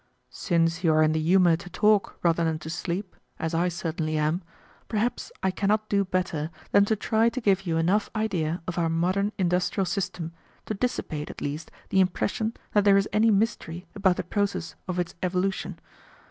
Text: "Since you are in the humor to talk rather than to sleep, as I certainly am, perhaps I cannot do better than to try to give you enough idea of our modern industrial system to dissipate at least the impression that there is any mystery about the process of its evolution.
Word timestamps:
"Since 0.31 0.83
you 0.83 0.91
are 0.93 1.03
in 1.03 1.11
the 1.11 1.21
humor 1.21 1.55
to 1.55 1.69
talk 1.69 2.17
rather 2.23 2.43
than 2.43 2.57
to 2.57 2.71
sleep, 2.71 3.15
as 3.37 3.53
I 3.53 3.67
certainly 3.67 4.17
am, 4.17 4.41
perhaps 4.87 5.31
I 5.43 5.51
cannot 5.51 5.89
do 5.89 6.03
better 6.05 6.49
than 6.71 6.85
to 6.85 6.95
try 6.95 7.29
to 7.29 7.39
give 7.39 7.67
you 7.67 7.77
enough 7.77 8.09
idea 8.15 8.63
of 8.67 8.79
our 8.79 8.89
modern 8.89 9.31
industrial 9.37 9.85
system 9.85 10.33
to 10.65 10.73
dissipate 10.73 11.29
at 11.29 11.39
least 11.39 11.69
the 11.89 11.99
impression 11.99 12.55
that 12.73 12.83
there 12.83 12.97
is 12.97 13.07
any 13.13 13.29
mystery 13.29 13.85
about 13.93 14.15
the 14.17 14.23
process 14.23 14.73
of 14.87 14.97
its 14.97 15.13
evolution. 15.21 15.77